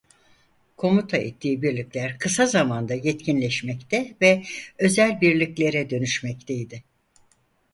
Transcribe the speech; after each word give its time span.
Komuta 0.77 1.17
ettiği 1.17 1.61
birlikler 1.61 2.17
kısa 2.19 2.45
zamanda 2.45 2.93
yetkinleşmekte 2.93 4.15
ve 4.21 4.43
özel 4.79 5.21
birliklere 5.21 5.89
dönüşmekteydi. 5.89 6.83